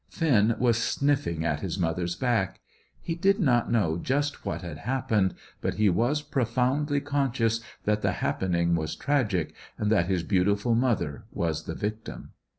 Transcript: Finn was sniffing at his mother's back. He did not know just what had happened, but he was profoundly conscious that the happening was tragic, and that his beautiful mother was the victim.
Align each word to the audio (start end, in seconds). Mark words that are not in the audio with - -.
Finn 0.09 0.55
was 0.57 0.79
sniffing 0.81 1.45
at 1.45 1.59
his 1.59 1.77
mother's 1.77 2.15
back. 2.15 2.59
He 3.03 3.13
did 3.13 3.39
not 3.39 3.71
know 3.71 3.97
just 3.99 4.43
what 4.43 4.63
had 4.63 4.79
happened, 4.79 5.35
but 5.61 5.75
he 5.75 5.89
was 5.91 6.23
profoundly 6.23 6.99
conscious 6.99 7.61
that 7.83 8.01
the 8.01 8.13
happening 8.13 8.73
was 8.75 8.95
tragic, 8.95 9.53
and 9.77 9.91
that 9.91 10.07
his 10.07 10.23
beautiful 10.23 10.73
mother 10.73 11.25
was 11.31 11.65
the 11.65 11.75
victim. 11.75 12.31